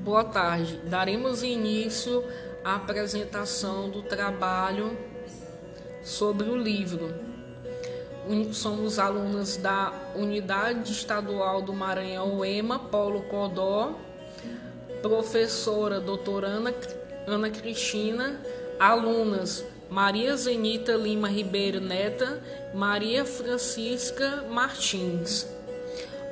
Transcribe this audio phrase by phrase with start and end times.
[0.00, 0.80] Boa tarde.
[0.86, 2.24] Daremos início
[2.64, 4.98] à apresentação do trabalho
[6.02, 7.14] sobre o livro.
[8.52, 13.92] Somos alunas da Unidade Estadual do Maranhão, EMA, Paulo Codó,
[15.02, 16.74] professora doutora Ana,
[17.26, 18.40] Ana Cristina,
[18.80, 22.42] alunas Maria Zenita Lima Ribeiro Neta,
[22.74, 25.46] Maria Francisca Martins.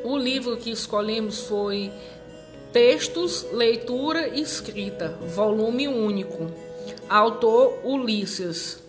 [0.03, 1.93] O livro que escolhemos foi
[2.73, 6.53] Textos, Leitura e Escrita, volume único.
[7.09, 8.81] Autor Ulisses.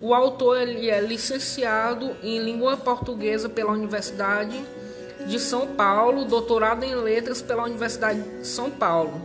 [0.00, 4.60] O autor ele é licenciado em língua portuguesa pela Universidade
[5.28, 9.22] de São Paulo, doutorado em letras pela Universidade de São Paulo.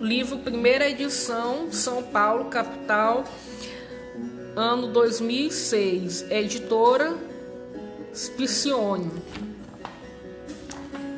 [0.00, 3.24] Livro primeira edição, São Paulo, capital,
[4.54, 6.30] ano 2006.
[6.30, 7.16] Editora
[8.14, 9.10] Spicione.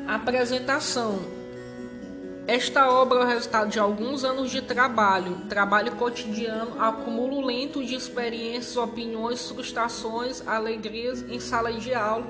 [0.07, 1.42] Apresentação
[2.45, 7.95] esta obra é o resultado de alguns anos de trabalho, trabalho cotidiano, acúmulo lento de
[7.95, 12.27] experiências, opiniões, frustrações, alegrias em sala de aula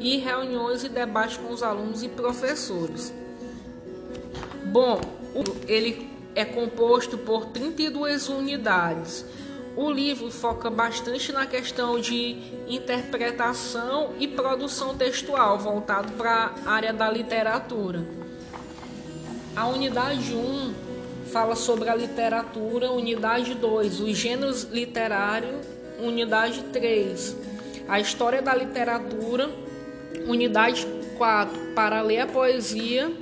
[0.00, 3.14] e reuniões e debates com os alunos e professores.
[4.64, 5.00] Bom,
[5.68, 9.24] ele é composto por 32 unidades.
[9.76, 12.36] O livro foca bastante na questão de
[12.68, 18.04] interpretação e produção textual, voltado para a área da literatura.
[19.54, 20.74] A unidade 1
[21.30, 25.66] fala sobre a literatura, unidade 2, os gêneros literários,
[26.00, 27.36] unidade 3,
[27.86, 29.50] a história da literatura,
[30.26, 30.86] unidade
[31.18, 33.12] 4, para ler a poesia,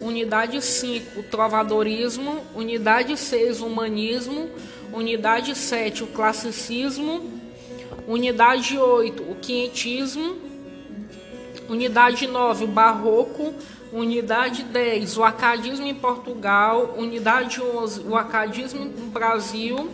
[0.00, 4.48] unidade 5, o trovadorismo, unidade 6, o humanismo,
[4.90, 7.30] unidade 7, o classicismo,
[8.08, 10.43] unidade 8, o quinhentismo,
[11.68, 13.54] unidade 9, o barroco,
[13.94, 16.96] Unidade 10, o acadismo em Portugal.
[16.98, 19.88] Unidade 11, o acadismo no Brasil.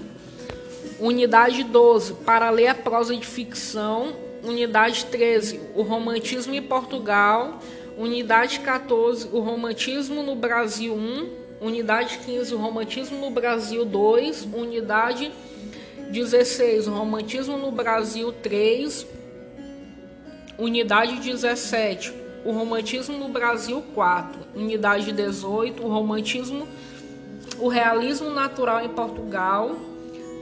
[0.98, 4.14] Unidade 12, para ler a prosa de ficção.
[4.42, 7.60] Unidade 13, o romantismo em Portugal.
[7.98, 11.28] Unidade 14, o romantismo no Brasil 1.
[11.60, 14.48] Unidade 15, o romantismo no Brasil 2.
[14.50, 15.30] Unidade
[16.08, 19.06] 16, o romantismo no Brasil 3.
[20.60, 22.12] Unidade 17,
[22.44, 26.68] o romantismo no Brasil 4, unidade 18, o romantismo,
[27.58, 29.74] o realismo natural em Portugal,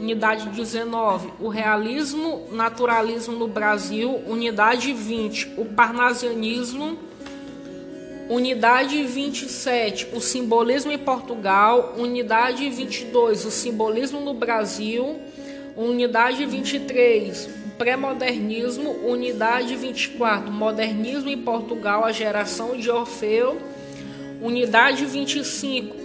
[0.01, 6.99] unidade 19, o realismo naturalismo no Brasil, unidade 20, o parnasianismo,
[8.29, 15.21] unidade 27, o simbolismo em Portugal, unidade 22, o simbolismo no Brasil,
[15.77, 23.57] unidade 23, pré-modernismo, unidade 24, modernismo em Portugal, a geração de Orfeu,
[24.43, 25.97] unidade 25,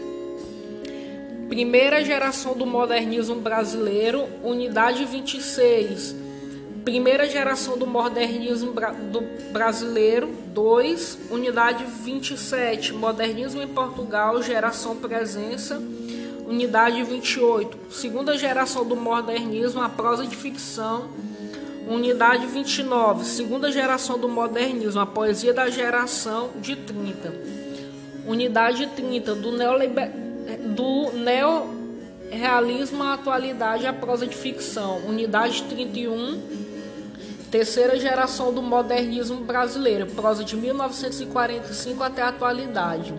[1.50, 6.16] primeira geração do modernismo brasileiro, unidade 26,
[6.86, 8.74] primeira geração do modernismo
[9.12, 15.82] do brasileiro, 2, unidade 27, modernismo em Portugal, geração presença,
[16.46, 21.10] unidade 28, segunda geração do modernismo, a prosa de ficção,
[21.88, 27.34] Unidade 29, segunda geração do modernismo, a poesia da geração de 30.
[28.26, 30.10] Unidade 30, do, neoliber...
[30.76, 31.12] do
[33.02, 35.00] à atualidade, a prosa de ficção.
[35.06, 36.42] Unidade 31,
[37.52, 43.14] terceira geração do modernismo brasileiro, prosa de 1945 até a atualidade.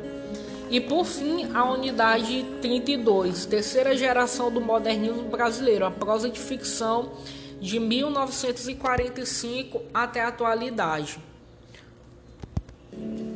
[0.71, 7.13] E por fim, a unidade 32, terceira geração do modernismo brasileiro, a prosa de ficção
[7.65, 11.19] de 1945 até a atualidade.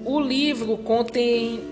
[0.05, 1.63] O livro contém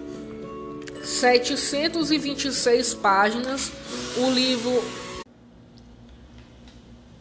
[1.05, 3.71] 726 páginas.
[4.16, 4.83] O livro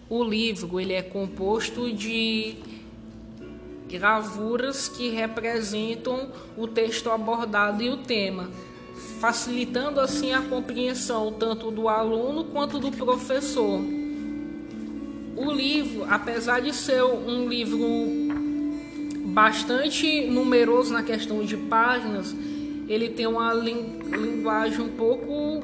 [0.10, 2.56] o livro ele é composto de
[3.90, 8.50] gravuras que representam o texto abordado e o tema,
[9.20, 14.05] facilitando assim a compreensão tanto do aluno quanto do professor.
[15.36, 17.86] O livro, apesar de ser um livro
[19.26, 22.34] bastante numeroso na questão de páginas,
[22.88, 25.62] ele tem uma linguagem um pouco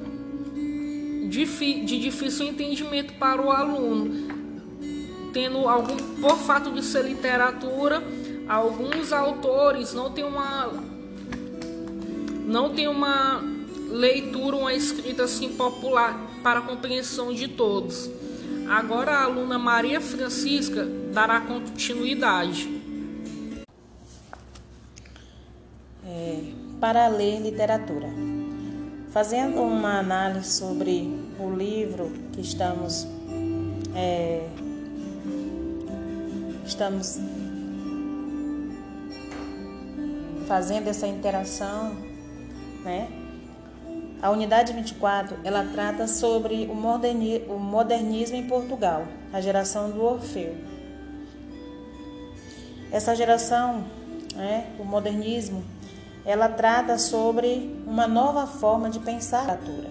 [1.30, 4.28] de difícil entendimento para o aluno,
[5.32, 8.04] tendo algum por fato de ser literatura,
[8.50, 10.70] alguns autores não têm uma
[12.46, 13.42] não tem uma
[13.90, 18.10] leitura, uma escrita assim popular para compreensão de todos.
[18.72, 22.70] Agora a aluna Maria Francisca dará continuidade.
[26.08, 28.08] É, para ler literatura.
[29.12, 33.06] Fazendo uma análise sobre o livro que estamos
[33.94, 34.48] é,
[36.66, 37.20] estamos
[40.48, 41.94] fazendo essa interação,
[42.86, 43.21] né?
[44.22, 50.04] A unidade 24, ela trata sobre o, moderni o modernismo em Portugal, a geração do
[50.04, 50.56] Orfeu.
[52.92, 53.84] Essa geração,
[54.36, 55.64] né, o modernismo,
[56.24, 59.90] ela trata sobre uma nova forma de pensar a literatura.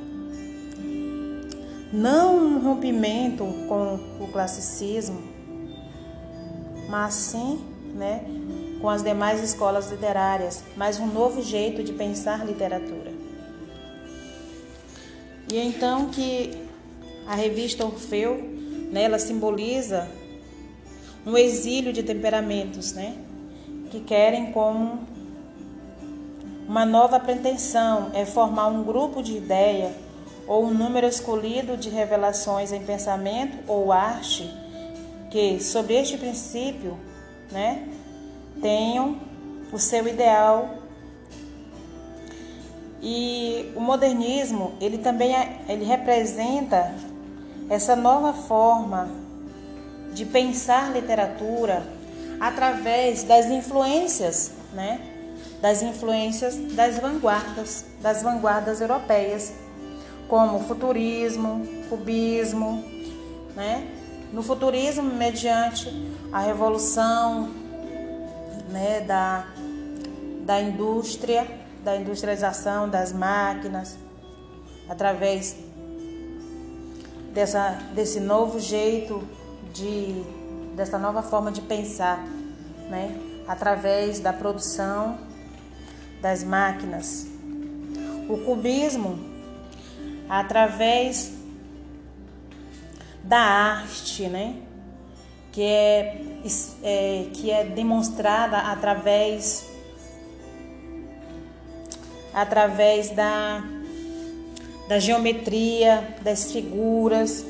[1.92, 5.20] Não um rompimento com o classicismo,
[6.88, 8.24] mas sim, né,
[8.80, 13.09] com as demais escolas literárias, mas um novo jeito de pensar literatura.
[15.52, 16.52] E então que
[17.26, 18.36] a revista Orfeu,
[18.92, 20.08] né, ela simboliza
[21.26, 23.16] um exílio de temperamentos, né,
[23.90, 25.00] que querem como
[26.68, 29.92] uma nova pretensão é formar um grupo de ideia
[30.46, 34.48] ou um número escolhido de revelações em pensamento ou arte
[35.30, 36.96] que, sobre este princípio,
[37.50, 37.88] né,
[38.60, 39.16] tenham
[39.72, 40.79] o seu ideal
[43.02, 46.94] e o modernismo, ele também é, ele representa
[47.68, 49.08] essa nova forma
[50.12, 51.82] de pensar literatura
[52.38, 55.00] através das influências, né?
[55.60, 59.52] Das influências das vanguardas, das vanguardas europeias,
[60.28, 62.84] como futurismo, cubismo,
[63.54, 63.86] né?
[64.32, 65.90] No futurismo, mediante
[66.32, 67.50] a revolução,
[68.70, 69.46] né, da
[70.44, 73.98] da indústria da industrialização das máquinas,
[74.88, 75.56] através
[77.32, 79.22] dessa, desse novo jeito
[79.72, 80.40] de
[80.74, 82.24] dessa nova forma de pensar,
[82.88, 83.14] né?
[83.46, 85.18] Através da produção
[86.22, 87.26] das máquinas.
[88.28, 89.18] O cubismo
[90.28, 91.32] através
[93.22, 94.56] da arte, né?
[95.52, 96.22] Que é,
[96.82, 99.68] é que é demonstrada através
[102.34, 103.62] através da,
[104.88, 107.44] da geometria, das figuras.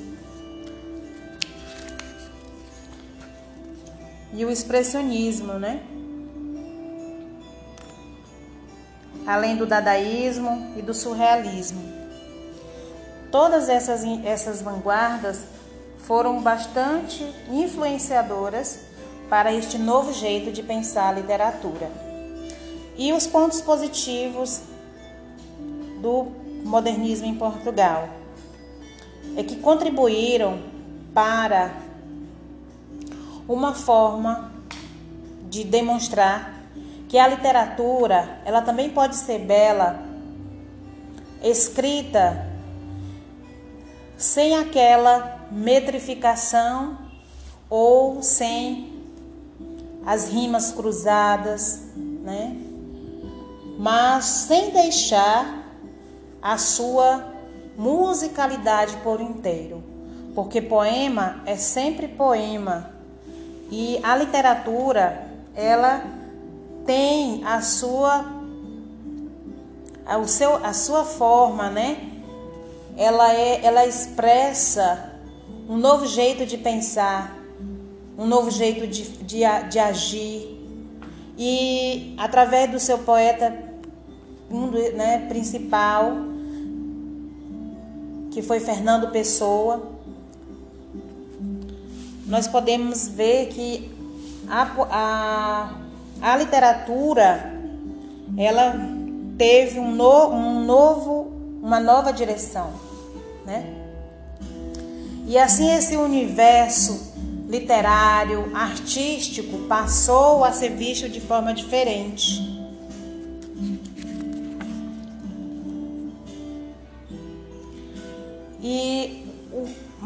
[4.32, 5.82] E o expressionismo, né?
[9.26, 11.82] Além do dadaísmo e do surrealismo.
[13.30, 15.44] Todas essas, essas vanguardas
[15.98, 18.80] foram bastante influenciadoras
[19.28, 21.90] para este novo jeito de pensar a literatura.
[22.96, 24.60] E os pontos positivos
[26.00, 26.26] do
[26.64, 28.08] modernismo em Portugal
[29.36, 30.58] é que contribuíram
[31.14, 31.72] para
[33.48, 34.52] uma forma
[35.48, 36.54] de demonstrar
[37.08, 40.00] que a literatura, ela também pode ser bela,
[41.42, 42.46] escrita
[44.16, 46.98] sem aquela metrificação
[47.68, 48.92] ou sem
[50.06, 52.56] as rimas cruzadas, né?
[53.78, 55.59] Mas sem deixar
[56.42, 57.24] a sua
[57.76, 59.82] musicalidade por inteiro,
[60.34, 62.90] porque poema é sempre poema.
[63.70, 66.02] E a literatura ela
[66.84, 68.24] tem a sua
[70.20, 72.08] o seu a sua forma, né?
[72.96, 75.12] Ela é ela expressa
[75.68, 77.36] um novo jeito de pensar,
[78.18, 80.58] um novo jeito de, de, de agir.
[81.38, 83.69] E através do seu poeta
[84.50, 86.12] um, né, principal
[88.30, 89.82] que foi Fernando Pessoa,
[92.26, 93.90] nós podemos ver que
[94.48, 95.74] a, a,
[96.22, 97.58] a literatura
[98.36, 98.74] ela
[99.36, 102.72] teve um, no, um novo, uma nova direção,
[103.44, 103.76] né?
[105.26, 107.10] E assim esse universo
[107.48, 112.49] literário, artístico passou a ser visto de forma diferente.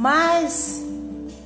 [0.04, 0.84] O mais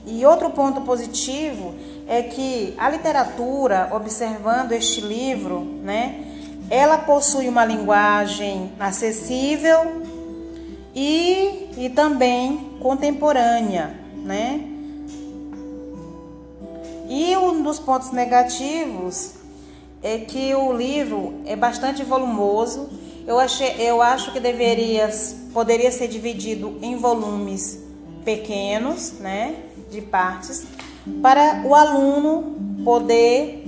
[0.05, 1.77] e outro ponto positivo
[2.09, 6.25] é que a literatura, observando este livro, né,
[6.69, 10.03] ela possui uma linguagem acessível
[10.93, 14.61] e, e também contemporânea, né?
[17.09, 19.35] E um dos pontos negativos
[20.03, 22.91] é que o livro é bastante volumoso
[23.25, 25.11] eu, achei, eu acho que deveria,
[25.53, 27.88] poderia ser dividido em volumes
[28.29, 29.57] pequenos, né,
[29.91, 30.67] de partes,
[31.23, 33.65] para o aluno poder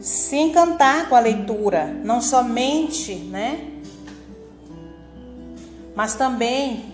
[0.00, 3.68] se encantar com a leitura, não somente, né?
[5.94, 6.86] Mas também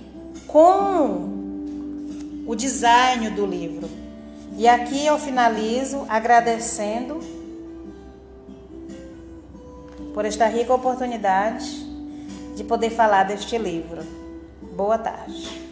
[0.48, 3.88] com o design do livro.
[4.58, 7.20] E aqui eu finalizo agradecendo
[10.12, 11.85] por esta rica oportunidade
[12.56, 14.02] de poder falar deste livro.
[14.74, 15.65] Boa tarde.